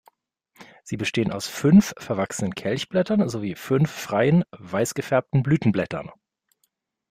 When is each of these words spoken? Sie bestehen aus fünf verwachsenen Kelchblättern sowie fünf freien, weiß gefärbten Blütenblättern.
Sie 0.83 0.97
bestehen 0.97 1.31
aus 1.31 1.45
fünf 1.47 1.93
verwachsenen 1.99 2.55
Kelchblättern 2.55 3.29
sowie 3.29 3.53
fünf 3.53 3.91
freien, 3.91 4.43
weiß 4.49 4.95
gefärbten 4.95 5.43
Blütenblättern. 5.43 6.09